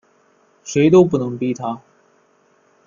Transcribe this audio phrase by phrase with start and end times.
[0.63, 1.79] 谁都不能逼他